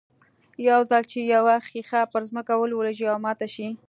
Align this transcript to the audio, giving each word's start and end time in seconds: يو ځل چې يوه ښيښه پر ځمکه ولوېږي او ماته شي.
يو 0.69 0.79
ځل 0.89 1.03
چې 1.11 1.19
يوه 1.33 1.55
ښيښه 1.67 2.01
پر 2.11 2.21
ځمکه 2.29 2.53
ولوېږي 2.57 3.05
او 3.11 3.17
ماته 3.25 3.47
شي. 3.53 3.67